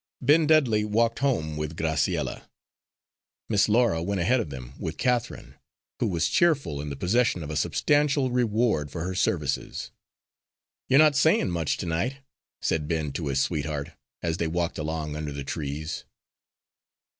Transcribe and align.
Ben 0.19 0.47
Dudley 0.47 0.83
walked 0.83 1.19
home 1.19 1.57
with 1.57 1.77
Graciella. 1.77 2.49
Miss 3.49 3.69
Laura 3.69 4.01
went 4.01 4.19
ahead 4.19 4.39
of 4.39 4.49
them 4.49 4.73
with 4.79 4.97
Catherine, 4.97 5.57
who 5.99 6.07
was 6.07 6.27
cheerful 6.27 6.81
in 6.81 6.89
the 6.89 6.95
possession 6.95 7.43
of 7.43 7.51
a 7.51 7.55
substantial 7.55 8.31
reward 8.31 8.89
for 8.89 9.03
her 9.03 9.13
services. 9.13 9.91
"You're 10.89 10.97
not 10.97 11.15
sayin' 11.15 11.51
much 11.51 11.77
to 11.77 11.85
night," 11.85 12.17
said 12.63 12.87
Ben 12.87 13.11
to 13.11 13.27
his 13.27 13.41
sweetheart, 13.41 13.91
as 14.23 14.37
they 14.37 14.47
walked 14.47 14.79
along 14.79 15.15
under 15.15 15.31
the 15.31 15.43
trees. 15.43 16.03